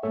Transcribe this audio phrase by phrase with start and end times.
[0.00, 0.06] お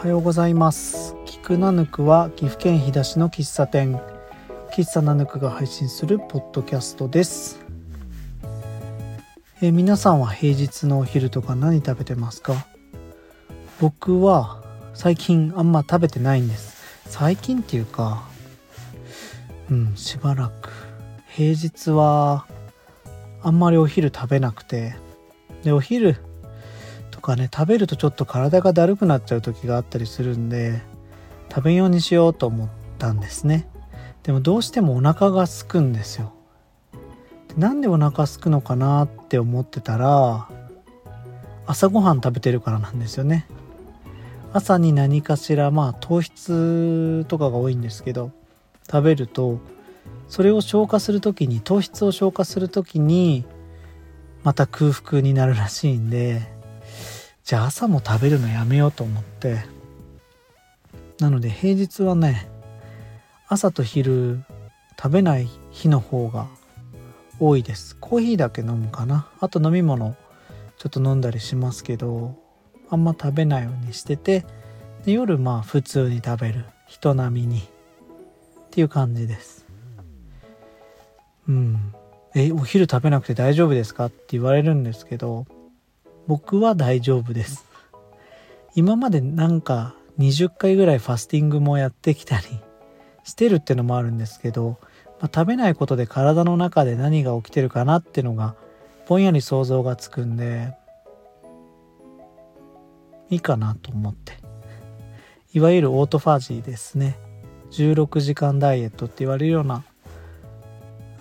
[0.00, 1.16] はようございます。
[1.24, 4.00] 菊ナヌクは岐阜県飛騨市の喫茶店。
[4.72, 7.58] 喫茶ナヌクが配信するポッドキャストです。
[9.60, 12.77] え皆さんは平日のお昼とか何食べてますか？
[13.80, 16.76] 僕は最近あんま食べてないんです。
[17.06, 18.24] 最近っていうか
[19.70, 20.70] うんしばらく。
[21.28, 22.46] 平日は
[23.42, 24.96] あんまりお昼食べなくて。
[25.62, 26.16] でお昼
[27.10, 30.80] とかね食べるとちょっと体がだるくなっちゃう時があったりするんで
[31.48, 33.68] 食べようにしようと思ったんですね。
[34.22, 36.32] でもどうしてもお腹が空くんですよ。
[37.56, 40.48] なんでお腹空くのかなって思ってたら
[41.66, 43.46] 朝ごはん食べてるからなんですよね。
[44.52, 48.32] 朝に何かしらまあ糖質とかが多いんですけど
[48.86, 49.60] 食べると
[50.28, 53.44] それを消化する時に糖質を消化する時に
[54.42, 56.42] また空腹になるらしいんで
[57.44, 59.58] じゃあ朝も食べるのやめようと思って
[61.18, 62.48] なので平日はね
[63.48, 64.42] 朝と昼
[65.00, 66.48] 食べない日の方が
[67.40, 67.96] 多いです。
[67.96, 69.28] コーヒーだけ飲むかな。
[69.40, 70.16] あと飲み物
[70.76, 72.36] ちょっと飲んだりしますけど
[72.90, 74.44] あんま食べないようにしてて
[75.04, 76.64] で夜まあ普通に食べる。
[76.86, 77.58] 人並みに。
[77.58, 77.62] っ
[78.70, 79.66] ていう感じです。
[81.48, 81.94] うん。
[82.34, 84.06] えお昼食べなくて大丈夫ですか？
[84.06, 85.46] って言われるんですけど
[86.26, 87.66] 僕は大丈夫です。
[88.74, 92.44] 今までなんか20回ぐらいファスティングもやってきたり
[93.24, 94.78] してるってのもあるんですけど、
[95.20, 98.54] まあ、食べないことで体の中で何が起きてるかなってのが
[99.08, 100.74] ぼんやり想像がつくんで
[103.30, 104.34] いいかなと思って。
[105.54, 107.18] いわゆるオートファジーですね。
[107.70, 109.84] 16時間ダイエットって言われるような、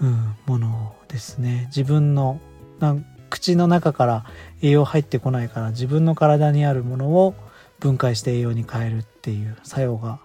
[0.01, 1.65] うん、ものですね。
[1.67, 2.39] 自分の
[2.79, 2.95] な
[3.29, 4.25] 口の中から
[4.61, 7.35] 栄養入ってこないから自分の体にあるものを
[7.79, 10.19] 分解して栄養に変えるっていう作用が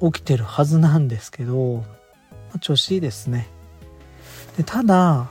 [0.00, 1.84] 起きてるはずなんですけど、
[2.52, 3.48] ま、調子いいですね。
[4.56, 5.28] でただ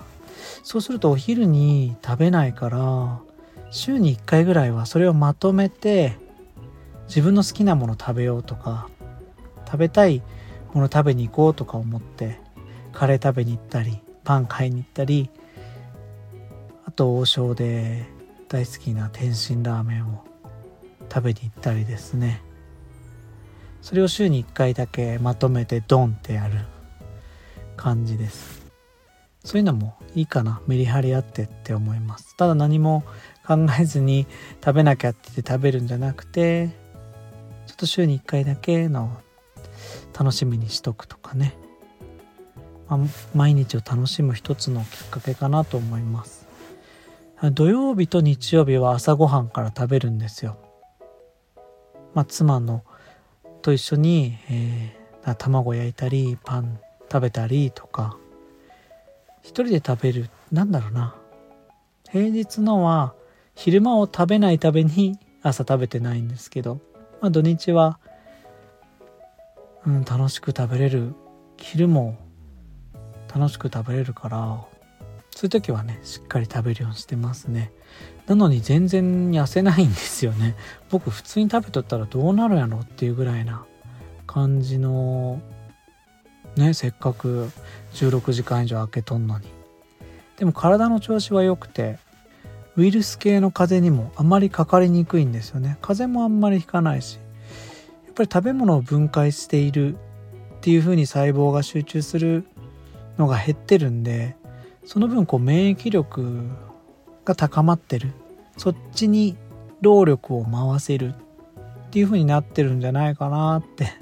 [0.64, 3.20] そうするとお昼に食べないから
[3.72, 6.18] 週に1回ぐらいはそれをまとめて
[7.08, 8.90] 自分の好きなもの食べようとか
[9.66, 10.22] 食べたい
[10.74, 12.40] もの食べに行こうとか思って
[12.94, 15.30] カレー食べに行ったりパン買いに行ったり
[16.86, 18.06] あと王将で
[18.48, 20.24] 大好きな天津ラーメンを
[21.12, 22.42] 食べに行ったりですね。
[23.82, 26.66] それを週に1回だけまとめてドンってやる
[27.78, 28.69] 感じです。
[29.44, 30.62] そういうのもいいかな。
[30.68, 32.36] メリハリあってって思います。
[32.36, 33.04] ただ何も
[33.50, 34.28] 考えずに
[34.64, 36.70] 食べなきゃって言って食べるんじゃなくて
[37.66, 39.18] ちょっと週に1回だけの
[40.18, 41.58] 楽しみにしとくとかね、
[42.88, 43.00] まあ、
[43.34, 46.48] 毎日を楽しむ一つのきっかけかなと思います。
[47.54, 50.58] 土曜日と日曜日は朝ごはんから食べるんですよ。
[52.14, 52.84] まあ、妻の
[53.62, 56.80] と一緒に、えー、卵焼いたりパン
[57.12, 58.18] 食べたりとか。
[59.42, 60.30] 一人で食べる。
[60.52, 61.16] なんだろうな。
[62.10, 63.14] 平日のは
[63.56, 66.80] 昼間を食べないために朝食べてないんですけど、
[67.22, 68.00] まあ、土日は、
[69.86, 71.14] うん、楽しく食べれる。
[71.58, 72.18] 昼も
[73.34, 74.66] 楽しく食べれるから。
[75.36, 77.72] そういう時はねしっかり食べるようにしてますね。
[78.28, 80.56] なのに全然痩せないんですよね。
[80.90, 83.66] 僕普通に食べとったらどうなるやろっていうぐらいな
[84.28, 85.42] 感じの
[86.56, 87.50] ねせっかく
[87.94, 89.48] 16時間以上空けとんのに。
[90.38, 92.00] でも体の調子は良くて
[92.78, 95.78] ウイルス系の風邪にもあまりかかりにくいんですよね。
[95.82, 97.20] 風邪もあんまりひかないし
[98.06, 99.98] やっぱり食べ物を分解しているっ
[100.62, 102.46] ていう風に細胞が集中する
[103.18, 104.36] のが減ってるんで
[104.86, 106.50] その分こう免疫力
[107.26, 108.12] が高まってる。
[108.58, 109.38] そっちに
[109.82, 111.14] 労力を回せる
[111.88, 113.94] っていう風になってるんじゃないかなって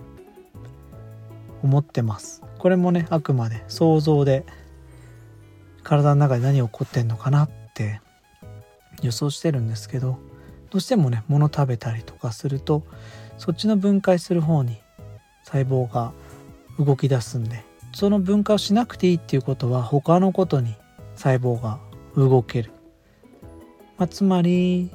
[1.63, 2.43] 思ってます。
[2.57, 4.45] これもねあくまで想像で
[5.83, 8.01] 体の中で何起こってんのかなって
[9.01, 10.19] 予想してるんですけど
[10.69, 12.83] どうしてもね物食べたりとかすると
[13.37, 14.81] そっちの分解する方に
[15.43, 16.13] 細胞が
[16.79, 17.63] 動き出すんで
[17.93, 20.75] その分化をしなくていいっていうことは他のことに
[21.15, 21.79] 細胞が
[22.15, 22.71] 動ける、
[23.97, 24.91] まあ、つまり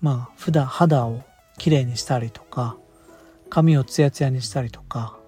[0.00, 1.22] まあ普段肌を
[1.58, 2.76] きれいにしたりとか
[3.50, 5.18] 髪をツヤツヤにしたりとか、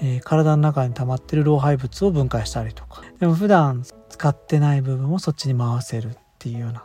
[0.00, 3.02] えー、体の中に溜まってる老廃物を分解したりとか。
[3.18, 6.84] でも普段使ってない部分をそっちに回せるっていうような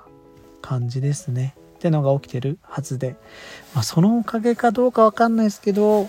[0.62, 1.56] 感じですね。
[1.76, 3.16] ってのが起きてるはずで、
[3.74, 6.08] まあ、そのおかげかどうかわかんないですけど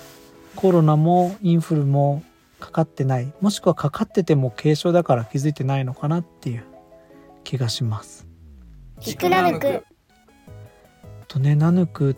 [0.54, 2.22] コロナもインフルも
[2.60, 3.32] かかってない。
[3.40, 6.64] もしくはかかってても軽症だから気づいてないのかなっていう
[7.42, 8.26] 気がします。
[9.00, 9.84] ひくナヌク
[11.26, 12.14] とねナヌクっ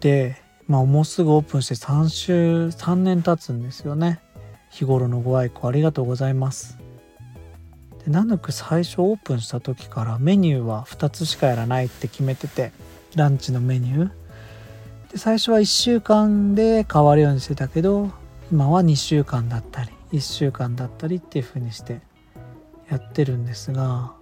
[0.00, 4.20] てまあもうすぐオープンして3週3年経つんですよね
[4.74, 6.78] 日頃のご愛顧ありがとうございます。
[8.04, 12.72] でナヌク最初オープンした時からメニューは2つしかやらないって決めてて
[13.14, 14.10] ランチのメニュー。
[15.12, 18.10] で最初は1週間で変わるようにしてたけど
[18.50, 22.00] 今は2週間だったり1週間だったりっていう風にして
[22.90, 24.12] やってるんですが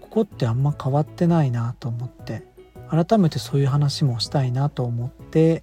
[0.00, 2.42] ここってあんま変わってないなと思って
[2.90, 5.62] 改めてそういう話もしたいなと思って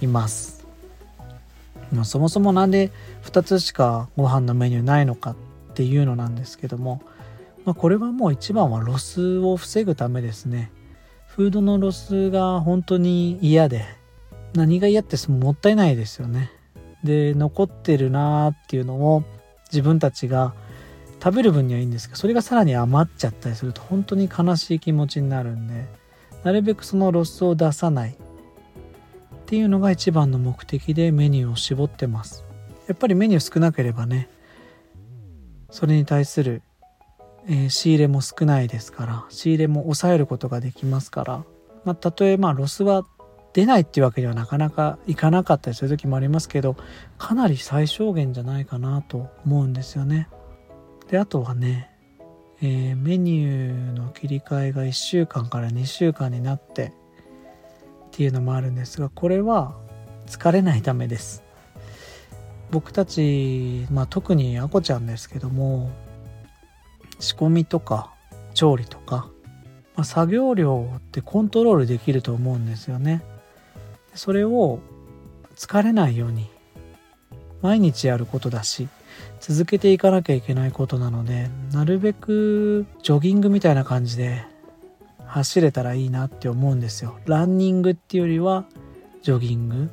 [0.00, 0.53] います。
[2.02, 2.90] そもそも何で
[3.22, 5.36] 2つしかご飯のメニューないのかっ
[5.74, 7.00] ていうのなんですけども、
[7.64, 10.72] まあ、これはもう一番はロスを防ぐためですね。
[11.28, 13.84] フードのロスが本当に嫌で
[14.54, 16.50] 何が嫌ってもったいないですよね。
[17.04, 19.24] で残ってるなーっていうのを
[19.70, 20.54] 自分たちが
[21.22, 25.86] 食べる分にはいいんですけどそれがさらに余っちゃったりすると本当に悲しい気持ちになるんで
[26.44, 28.16] なるべくそのロスを出さない。
[29.44, 32.44] っていうのが一番の目的でメニューを絞ってます。
[32.86, 34.28] やっぱりメニュー少なければね
[35.70, 36.62] それに対する、
[37.46, 41.44] えー、仕入れも少ないですから仕入れも抑えることができますから、
[41.84, 43.04] まあ、たとえまあロスは
[43.52, 46.76] 出ないっていうわけではなかなかいかなかったりする時もありますけど
[47.18, 50.28] かなり最小限じゃないかなと思うんですよね。
[51.10, 51.90] であとはね、
[52.60, 56.92] えー、メニューの切り替えが1週間から2週間になって
[58.14, 59.74] っていうのもあるんですがこれは
[60.26, 61.42] 疲れないためです。
[62.70, 65.90] 僕たち、まあ、特にあこちゃんですけども
[67.18, 68.12] 仕込みとか
[68.54, 69.28] 調理とか、
[69.96, 73.22] まあ、作業量ってコントロールできると思うんですよね。
[74.14, 74.78] それを
[75.56, 76.48] 疲れないように
[77.62, 78.86] 毎日やることだし
[79.40, 84.53] 続けていかなきゃいけないことなのでなるべくジョギングみたいな感じで
[85.34, 87.18] 走れたらいいなって思うんですよ。
[87.26, 88.66] ランニングっていうよりは
[89.22, 89.90] ジョギング。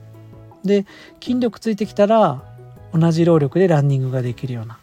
[0.63, 0.85] で
[1.19, 2.43] 筋力ついてきたら
[2.93, 4.77] 同じ労力でランニングができるようなっ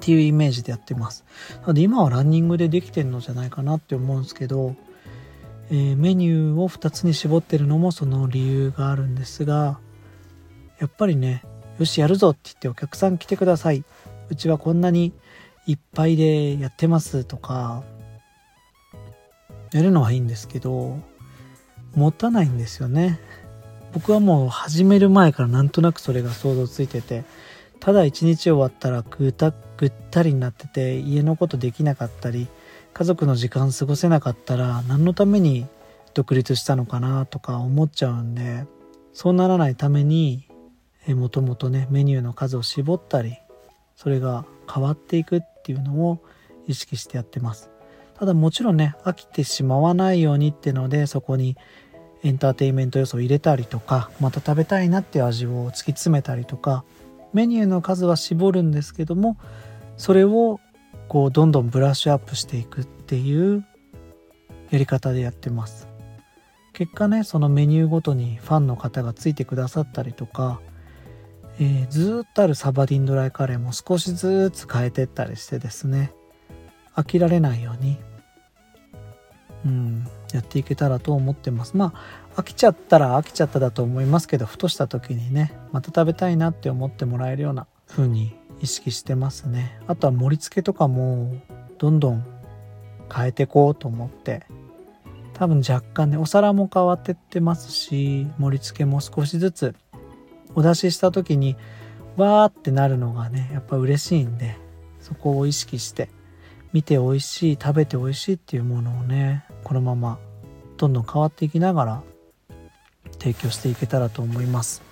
[0.00, 1.24] ていうイメージでやってます。
[1.62, 4.76] なので今はランニングでできてるのじゃないかなって思うんですけど
[5.70, 9.78] えー、メニューを2つに絞ってるのもその理由があるんですが
[10.80, 11.44] やっぱりね
[11.78, 13.84] よしやるぞって言ってお客さん来てください。
[14.30, 15.12] うちはこんなに
[15.66, 17.82] いっぱいでやってますとか
[19.72, 20.98] やるのはいいんですけど
[21.94, 23.20] 持たないんですよね。
[23.92, 27.24] 僕はもう始める前からなんとなくそれが想像ついてて
[27.80, 32.48] ただ一日終わったらぐたぐったりになってて家のことできなかったり
[32.92, 35.66] 家族の時間過ごせなかったら何のために
[36.14, 38.66] 独立したのかなとか思っちゃうんで
[39.12, 40.48] そうならないために
[41.08, 43.38] もともとねメニューの数を絞ったり
[43.96, 46.18] それが変わっていくっていうのを
[46.66, 47.70] 意識してやってます。
[48.18, 51.56] ただもちろんね飽きてしまわないようにってのでそこに
[52.24, 56.84] エンターテインメント要素を入れたりとかまた食べたいなっていう味を突き詰めたりとか
[57.32, 59.36] メニューの数は絞るんですけども
[59.96, 60.58] それを
[61.08, 63.64] こうどんどんブラッシュアップしていくっていう
[64.70, 65.88] やり方でやってます。
[66.74, 70.60] 結果ねそのメニューごとにファンの方がついてくださったりとか、
[71.58, 76.12] えー、ずっとあるサバディンドライカレーも少しずつ変えてったりしてですね
[76.94, 77.98] 飽きられないように
[79.64, 81.76] うんやっていけたらと思ってます。
[81.76, 81.92] ま
[82.34, 89.80] あ飽きちゃったら飽きちゃっただと思いますけどふとした時にねまた食べたいなって思ってもらえるような風に意識してますね。
[89.86, 91.34] あとは盛り付けとかも
[91.78, 92.24] どんどん
[93.14, 94.46] 変えていこうと思って。
[95.34, 99.74] 多分若干ねお皿も変わってってますし盛り付けも少しずつ
[100.56, 101.56] お出しした時に
[102.16, 104.56] わーってなるのがねやっぱ嬉しいんで
[105.00, 106.08] そこを意識して
[106.72, 110.18] 見て美味しい食べて美味しいっていうものをねこのまま
[110.76, 112.02] どんどん変わっていきながら
[113.18, 114.82] 提供していけたらと思います。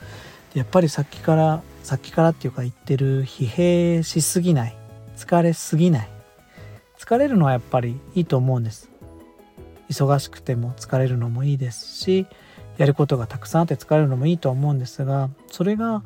[0.54, 4.76] やっぱりさっきからさっきからっていうか言ってる疲弊しすぎない
[5.16, 6.08] 疲れすぎない。
[6.98, 8.90] 疲れるのはやっぱりいいと思うんです。
[9.88, 12.26] 忙しくても疲れるのもいいですし
[12.76, 16.02] やることがたくさんあって疲れるのもいいと思うんですがそれが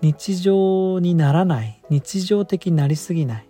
[0.00, 3.46] 日常にならない日常的になりすぎない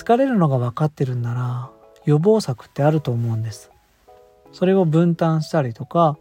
[0.00, 1.70] 疲れるのが分かってるんなら
[2.06, 3.70] 予防策ってあると思うんです。
[4.50, 6.16] それを分担したりとか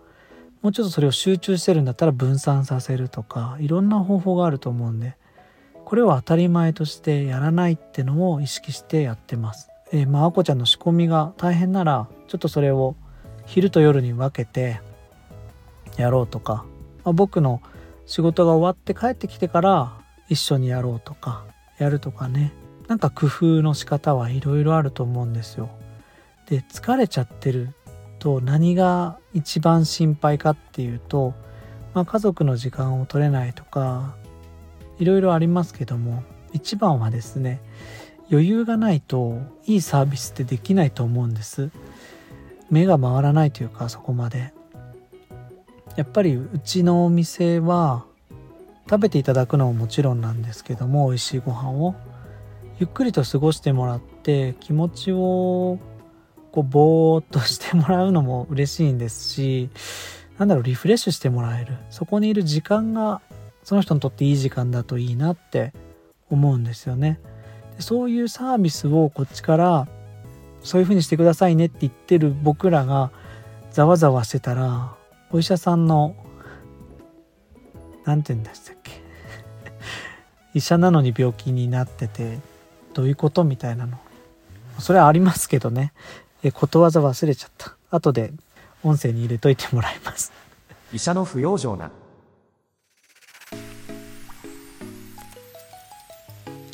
[0.62, 5.16] もうちょっとそれを集中してるんだったら分散させるとかいろんな方法があると思うんで
[5.86, 9.70] これを当たり前としてやらないってのを意識してやってます。
[9.94, 12.98] えー、まああこちゃんの仕込みが大変ならちょっとそれを
[13.46, 14.82] 昼と夜に分けて
[15.96, 16.66] やろうとか、
[17.06, 17.62] まあ、僕の
[18.06, 21.46] 仕事が終わって帰ってきてから一緒にやろうとか
[21.78, 22.54] やるとかね。
[22.90, 25.70] なんか工夫の仕方はいろいろあると思うんですよ。
[26.48, 27.70] で疲れちゃってる
[28.18, 31.36] と何が一番心配かっていうと、
[31.94, 34.16] まあ、家族の時間を取れないとか
[34.98, 37.62] いろいろありますけども一番はですね
[38.32, 41.70] 余裕がないといいサービスってできないと思うんです。
[42.72, 44.52] 目が回らないというかそこまで。
[45.96, 48.06] やっぱりうちのお店は
[48.90, 51.94] 食べていただくのももちろんなんですけども美味しいご飯を。
[52.80, 55.80] ゆっくりと過ごしてもらって気持ちを
[56.52, 59.70] こうぼーっとしてもらうのも嬉しいんですし
[60.38, 61.76] なんだろうリフレッシュしてもらえる。
[61.90, 63.22] そこにいる時間が
[63.64, 65.74] その人にとっていい時間だといいなって
[66.30, 67.20] 思うんですよね。
[67.76, 69.88] でそういうサービスをこっちから
[70.64, 73.12] そういう風にしてくださいねって言ってる僕らが
[73.72, 74.96] ざわざわしてたら
[75.32, 76.16] お医者さんの
[78.06, 78.92] 何て言うんでしたっけ？
[80.56, 82.40] 医者なのに病気になってて
[82.94, 83.98] どういうことみたいなの。
[84.80, 85.94] それはありますけどね。
[86.44, 87.76] えことわざ忘れちゃった。
[87.92, 88.34] 後で
[88.84, 90.32] 音声に入れといてもらいます。
[90.94, 91.92] 医者の不養生な。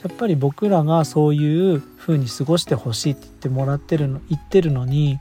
[0.03, 5.19] やっぱり僕らがそういう風に過ごしてほしいって言ってもらってるの言ってるのに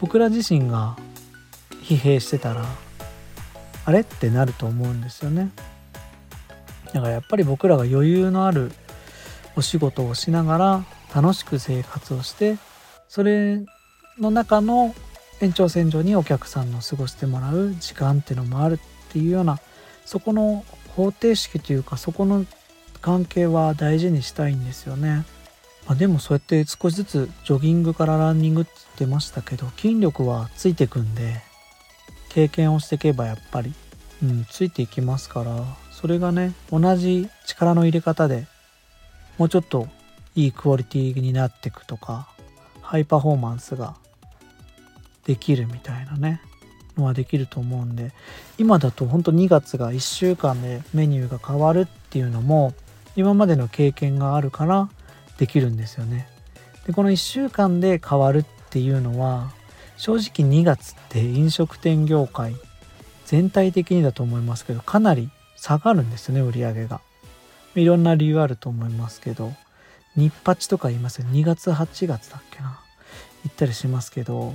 [0.00, 0.98] 僕ら自身が
[1.82, 2.66] 疲弊してたら
[3.86, 4.00] あれ？
[4.00, 5.50] ってなると思うんですよね。
[6.92, 8.70] だからやっぱり僕らが余裕のある
[9.56, 12.56] お仕事をしながら楽しく生活をして
[13.08, 13.60] それ
[14.18, 14.94] の中の
[15.40, 18.78] 延長線上にお客さんの過ごしてもらう時間っていうのもあるっ
[19.12, 19.58] ていうような
[20.04, 20.64] そこの
[20.96, 22.46] 方程式というかそこの
[23.00, 25.24] 関係は大事にしたいんですよね。
[25.86, 31.42] まあ、でもそうやって少しずつジョギングからランニングって言ってましたけど筋力はついてくんで
[32.28, 33.74] 経験をしていけばやっぱり、
[34.22, 38.46] うん、ついていきますからそれがね同じ力の入れ方で
[39.38, 39.88] もうちょっと
[40.34, 42.28] いいクオリティになっていくとか
[42.80, 43.96] ハイパフォーマンスが
[45.24, 46.40] できるみたいなね
[46.96, 48.12] のはできると思うんで
[48.58, 52.74] 今だと本当2月が1週間でメニューが変わるっていうのも
[53.16, 54.88] 今までの経験があるから
[55.38, 56.28] できるんですよね。
[56.86, 59.52] でこの1週間で変わるっていうのは
[59.96, 62.54] 正直2月って飲食店業界
[63.26, 67.00] 全体的にだと思いますけどかなり下がるんですよね売り上げが。
[67.74, 69.52] いろんな理由あると思いますけど
[70.16, 71.26] 日八とか言いますよ。
[71.28, 72.78] 2月8月だっけな。
[73.44, 74.54] 行ったりしますけど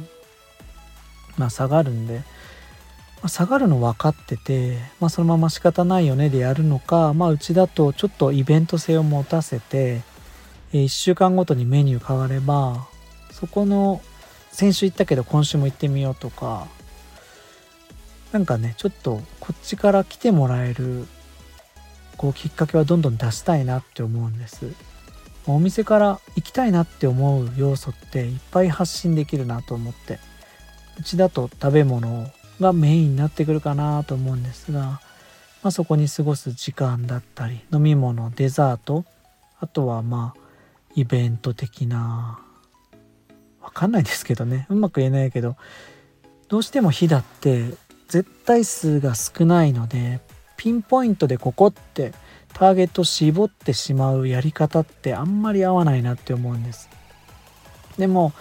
[1.38, 2.22] まあ下がるんで
[3.22, 6.30] ま下がるの分かってて、まあ、そのまま仕方ないよね。
[6.30, 10.02] でやるのか、まあ、うちだとちょっとイベント性を持たせて、
[10.74, 12.88] え1週間ごとにメニュー変われば
[13.32, 14.02] そこの
[14.52, 16.68] 先週行ったけど今週も行ってみようとか
[18.34, 21.08] なんかねちょっとこっちから来てもらえる
[22.18, 24.74] こうきっかけはどんどん出したいなって思うんです。
[25.46, 30.20] お店から行きたいなって思う要素っていっぱい発信できるなと思って。
[31.00, 32.28] うちだと食べ物
[32.60, 35.00] がメインになってくるかなと思うんですが、ま
[35.70, 39.06] あ、そこに過ごす時間だったり飲み物デザート
[39.60, 40.40] あとはまあ
[40.96, 42.40] イベント的な
[43.62, 44.66] わかんないですけどね。
[44.70, 45.56] うまく言えないけど
[46.48, 47.74] どうしても火だって
[48.08, 50.20] 絶対数が少ないので
[50.58, 52.14] ピンポイントでここって
[52.54, 56.90] ターゲット絞ってしまうやり方ってあんまり合わないなって思うんです。
[57.98, 58.34] でも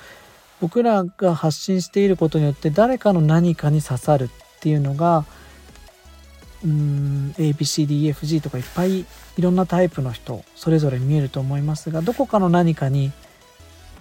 [0.61, 4.29] 僕らが発信していることによって誰かの何かに刺さるっ
[4.61, 5.25] ていうのが
[6.65, 9.07] うーん ABCDEFG とかいっぱいい
[9.39, 13.13] ろんなタイプの人それぞれ見えると思いますがどこかの何かに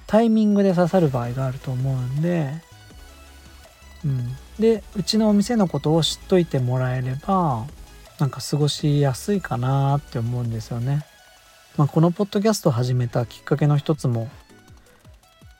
[0.08, 2.54] タイミングで刺さる場合があると思うんで、
[4.06, 7.66] うん、でうちのお店のことを知っといてもらえれば
[8.20, 11.06] なんか過ごしやすいかなって思うんですよね。
[11.78, 14.30] まあ、このポッドキャストを始めたきっかけの一つも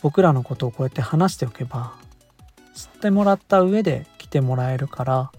[0.02, 1.94] 僕らのことをこうやって話しておけば
[2.74, 5.32] 知ってもらった上で来てもらえるから、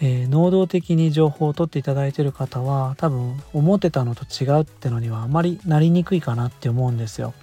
[0.00, 7.34] えー、能動的に情報を取っていただいてる方は多分思ってたのと違うってのにはあまりなりにくいかなって思うんですよ。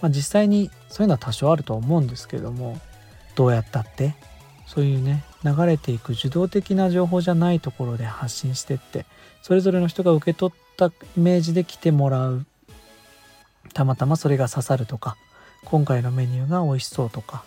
[0.00, 2.80] まあ、実際にそういうのは多少あると思うんですけども
[3.34, 4.14] どうやったって
[4.68, 9.06] そういうね流れていく受動的な情報じゃないところで発信してって
[9.42, 12.46] それぞれの人が受け取ったイメージで来てもらう。
[13.74, 15.16] たまたまそれが刺さるとか
[15.64, 17.44] 今回のメニューが美味しそうとか。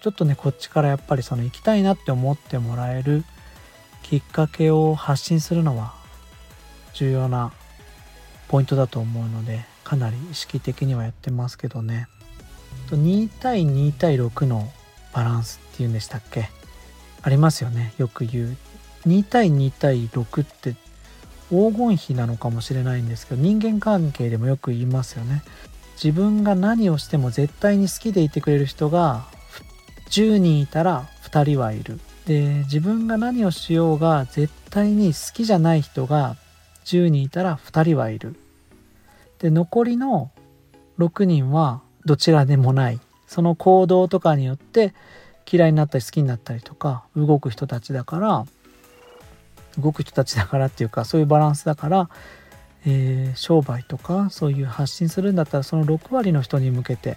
[0.00, 3.22] ちょっとねこっちからやっぱりその行きたいなって思ってもらえる
[4.02, 5.94] きっかけを発信するのは
[6.94, 7.52] 重要な
[8.48, 12.08] ポイントだと思うのでかなり意識的にはやってますけどね。
[12.90, 14.70] 2対2対6の
[15.14, 16.50] バランスっていうんでしたっけ？
[17.22, 17.94] ありますよね。
[17.98, 18.56] よく言う。
[19.06, 20.76] 2対2対6って
[21.50, 25.42] 黄金比なのかもしれないんですけど人間関係でもよく言いますよね。
[26.02, 29.26] 自分が何をしても絶対に好きでいてくれる人が
[30.10, 32.00] 10人いたら2人はいる。
[32.26, 36.36] で自分が何をしようが絶対に好きじゃない人が
[36.84, 38.36] 10人いたら2人はいる。
[39.38, 40.30] で残りの
[40.98, 43.00] 6人はどちらでもない。
[43.26, 44.94] その行動とかによって
[45.50, 48.44] 嫌いになったり好きになったりとか動く人たちだから
[49.78, 52.10] 動く人たちだからっていうかそういうバランスだから、
[52.84, 57.16] えー商売とかそういう発信するんだったらその6割の人に向けて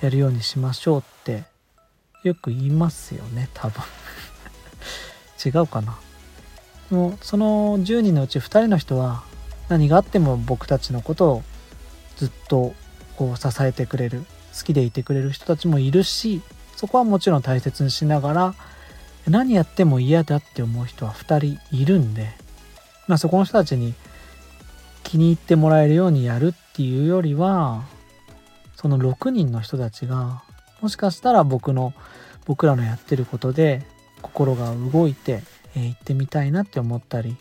[0.00, 1.44] やるようにしましょうって
[2.24, 3.82] よく言いますよね多分。
[5.44, 5.98] 違うかな。
[6.90, 9.22] もうその10人のうち2人の人は
[9.68, 11.42] 何があっても僕たちのことを
[12.16, 12.74] ずっと
[13.16, 14.24] こう支えてくれる
[14.56, 16.42] 好きでいてくれる人たちもいるし
[16.82, 18.54] そこはもちろん大切にしながら
[19.28, 22.30] 何やっても嫌だって思う人は2人いるんで、
[23.06, 23.94] まあ、そこの人たちに
[25.04, 27.84] 気に入ってもらえるようにやるっていうよりは
[28.74, 30.42] その6人の人たちが
[30.80, 31.94] もしかしたら僕の
[32.46, 33.84] 僕らのやってることで
[34.20, 35.44] 心が動いて、
[35.76, 37.36] えー行ってみたいなって思ったり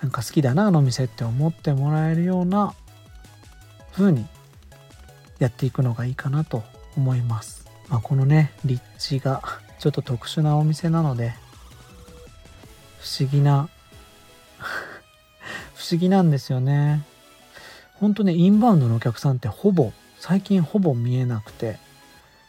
[0.00, 2.74] なんか好きだなあの店って思ってもらえるような
[3.90, 4.24] 風に
[5.40, 6.62] やっていくのがいいかなと
[6.96, 7.67] 思います。
[7.88, 9.42] まあ、このね立地が
[9.78, 11.34] ちょっと特殊なお店なので
[12.98, 13.68] 不思議な
[15.74, 17.04] 不思議なんですよね。
[17.94, 21.78] ほんとねインバウンドのお客さんってほぼ最近ほぼ見えなくて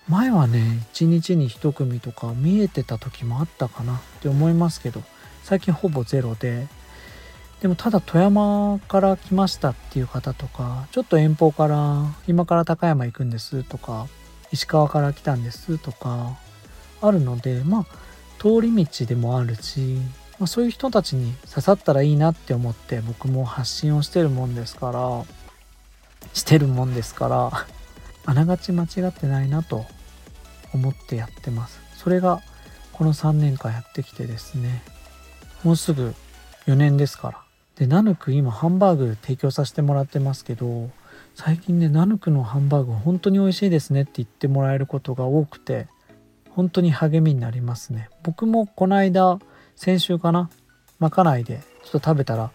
[0.07, 5.01] 前はね1日に1組とか見えてた時もあったかなって思いますけど
[5.43, 6.67] 最近ほぼゼロで
[7.61, 14.07] でもただ富山から来ましたっていう方とかちょっと遠方から今から高山行くんですとか
[14.51, 16.37] 石川から来たんですとか
[17.01, 17.85] あるのでまあ
[18.39, 19.97] 通り道でもあるし、
[20.39, 25.25] まあ、そういう人たちに刺さったらいいなって思って僕も発信をしてるもんですから
[26.33, 27.51] してるもんですから
[28.25, 29.85] あながち間違ってないなと
[30.73, 31.81] 思ってやってます。
[31.95, 32.41] それが
[32.93, 34.83] この3年間やってきてですね
[35.63, 36.13] もうすぐ
[36.67, 37.41] 4年ですから。
[37.75, 40.89] でナヌク今ハンバーグ提供させてもらってますけど
[41.41, 45.87] 最近ねナヌクのハンバーグ本当に美味しいですねって言ってもらえることが多くて
[46.49, 48.09] 本当に励みになりますね。
[48.23, 49.39] 僕もこの間
[49.77, 50.49] 先週かな
[50.99, 52.51] まかないでちょっと食べたら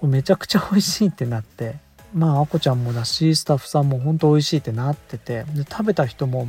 [0.00, 1.76] めちゃくちゃ美味しいってなって
[2.14, 6.46] まああこちゃんもだしスタッフさんも本当美味しいってなっててで食べた人も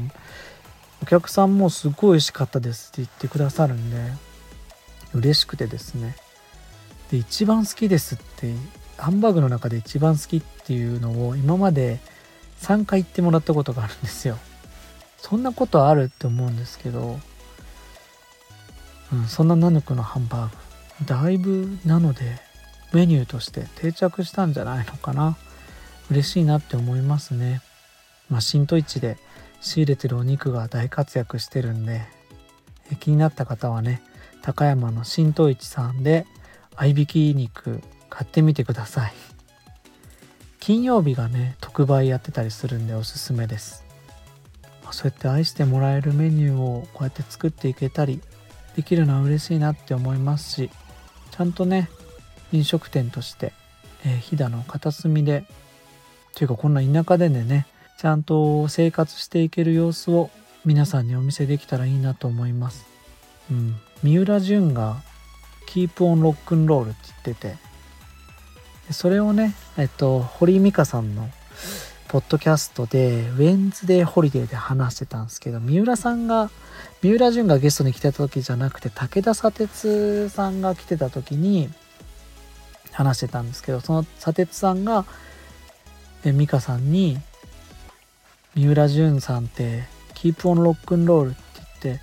[1.04, 3.98] お客さんもすごい美味しかったですって言ってくださるんで
[5.14, 6.16] 嬉しくてですね。
[7.12, 8.54] で一番好きですって
[9.00, 12.00] ハンバーグの中で一番好きっていうのを今まで
[12.62, 14.38] 3回言ってもらったことがあるんですよ。
[15.18, 17.20] そんなことあるって思うんですけど、
[19.14, 21.06] うん、そんなナヌクのハンバーグ。
[21.06, 22.40] だいぶなので
[22.94, 25.38] メニューとして定着したんじゃないのかな。
[26.12, 27.62] 嬉しいなって思いますね。
[28.30, 29.18] まあ新都市で
[29.62, 32.02] 仕入れてるお肉が大活躍してるんで
[33.00, 34.02] 気になった方はね
[34.42, 36.26] 高山の新都市さんで
[36.76, 37.82] 合いびき肉
[38.20, 39.14] 買ってみてください。
[40.60, 43.86] 金曜日がね特売やってたりするんでおすすめです。
[44.92, 48.22] そうやって愛してもらえるメニューをこうやって作っていけたり
[48.76, 50.70] できるのは嬉しいなって思いますし
[51.32, 51.90] ちゃんとね
[52.52, 53.54] 飲食店として、
[54.04, 55.46] えー飛騨の片隅で
[56.36, 60.30] というかこんな田舎でねちゃんと生活していける様子を
[60.66, 62.86] 皆さんにお見せできたらいいなと思います。
[63.50, 65.04] うん、三浦淳が
[65.70, 67.69] 「Keep on Rock and Roll」って言ってて
[68.92, 71.30] それをねえっと堀美香さんの
[72.08, 76.50] ポッドキャストで「ウェンズデーホリデー」で話してたんですけど三浦さんが
[77.04, 81.70] 三浦淳がゲストに来てた時じゃなくて武田砂鉄さんが来てた時に
[82.92, 85.06] 話してたんですけどその砂鉄さんが
[86.24, 87.20] 美香さんに
[88.56, 89.84] 三浦淳さんって
[90.16, 91.40] 「キープオンロックンロール」って
[91.84, 92.02] 言って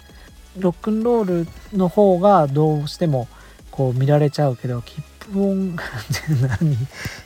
[0.59, 3.27] ロックンロールの方がどうしても
[3.71, 6.77] こう見られちゃうけどキープオン って何？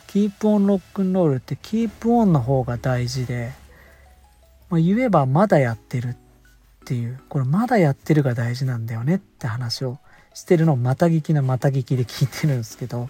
[0.06, 3.52] キープオンロックンロールってキープオンの方が大事で、
[4.68, 6.16] まあ、言えばまだやってるっ
[6.84, 9.98] ていうこれまだやってるが大事なんだよねって話を
[10.34, 13.08] してるのをまた聞きのまた聞きで聞いてるんですけど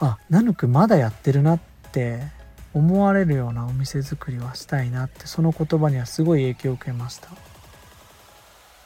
[0.00, 1.60] あナヌクまだやってるなっ
[1.92, 2.20] て
[2.74, 7.28] 思われるようなお店作りはしたいなってその言葉にはすごい影響を受けました。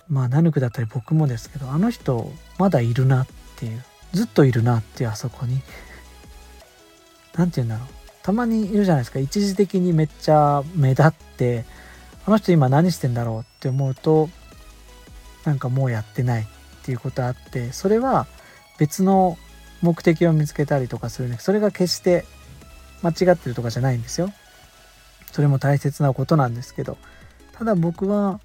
[0.08, 3.82] まあナヌクだったり僕もですけどあの人まだいるなっていう。
[4.14, 5.60] ずっといるなってあそこに。
[7.34, 7.88] 何て言うんだろう。
[8.22, 9.18] たまにいるじゃないですか。
[9.18, 11.64] 一時的にめっちゃ目立って
[12.24, 14.30] あの人今何してんだろうって思うと
[15.44, 16.46] なんかもうやってないっ
[16.84, 18.26] ていうことあってそれは
[18.78, 19.36] 別の
[19.82, 22.24] 目的を見つけたりとかするんでそれが決して
[23.02, 24.32] 間違ってるとかじゃないんですよ。
[25.32, 26.96] それも大切なことなんですけど。
[27.52, 28.40] ただ僕は、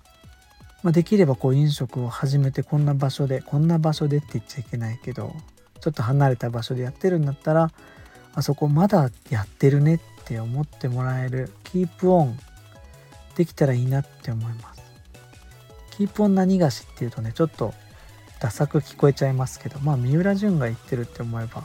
[0.83, 5.33] まあ、できればこう飲食を始めてこんな場所でこんな場所でって言っちゃいけないけど
[5.79, 7.71] ちょっと離れた場所でやってるんだったら
[8.35, 12.37] あそこまだやってるねって思ってもらえるキープオン
[13.35, 14.81] できたらいいなって思います。
[15.91, 17.73] キープオン何がしっていうとねちょっと
[18.39, 21.63] ダサく聞こえちゃいますけどまあ三浦淳が言ってるって思えば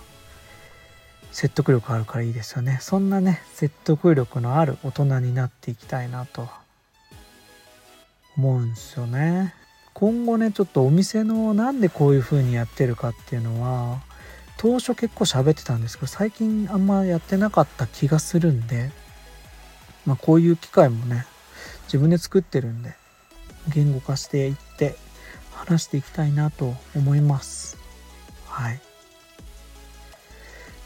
[1.31, 2.79] 説得力あるからいいですよね。
[2.81, 6.49] そんなね説得力のある大人になっていきたいなと
[8.37, 9.55] 思うんですよね。
[9.95, 14.01] 今後ねちょっとお店のなんでこういう風にやってるかっていうのは
[14.57, 18.91] 当初結構喋ってたんですけど最近あんまやってなかった気がするんで
[20.05, 21.27] まあこういう機会もね
[21.85, 22.95] 自分で作ってるんで
[23.73, 24.97] 言語化していって
[25.53, 27.79] 話していきたいなと思います。
[28.47, 28.81] はい。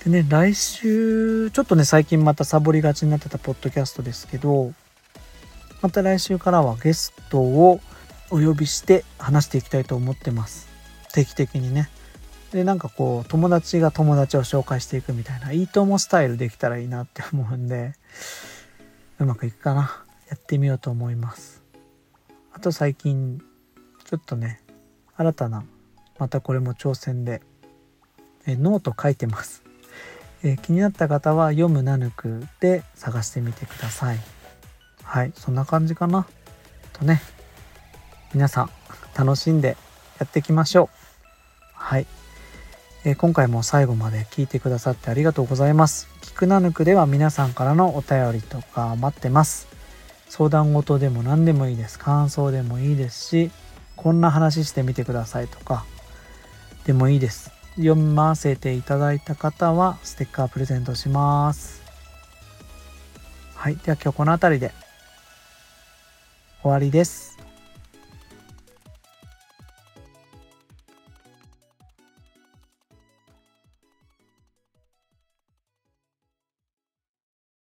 [0.04, 4.72] でね来週ちょっとね最近またサボりがちになってたポッドキャストですけど
[5.82, 7.80] また来週からはゲストを
[8.30, 10.68] お呼びして話していきたいと思ってます。
[11.12, 11.88] 定期的にね。
[12.52, 17.92] でなんかこう友達が友達を紹介していくみたいないいともスタイルできたらいいなって思うんで
[19.18, 20.04] うまくいくかな。
[20.28, 21.62] やってみようと思います。
[22.52, 23.40] あと最近
[24.04, 24.60] ちょっとね
[25.16, 25.64] 新たな
[26.18, 27.42] またこれも挑戦で
[28.46, 29.62] えノート書いてます。
[30.42, 34.18] え気になった方は読むナヌクで探してみてください。
[35.02, 36.26] はいそんな感じかな。
[36.92, 37.20] とね。
[38.34, 38.70] 皆さん
[39.16, 39.76] 楽しんで
[40.18, 40.88] やっていきましょう。
[41.72, 42.06] はい、
[43.04, 46.08] えー今回も最後まで聞いてくださってありがとうございます。
[46.20, 49.66] キクナヌクでは皆さんからのお便りとか待ってます。
[50.28, 51.98] 相談事でも何でもいいです。
[51.98, 53.50] 感想でもいいですし
[53.96, 55.84] こんな話してみてくださいとか
[56.84, 57.50] でもいいです。
[57.76, 61.82] 読ませていただいた方はステッカープレゼントします。
[63.54, 63.76] はい。
[63.76, 64.72] では今日この辺りで
[66.62, 67.37] 終わりです。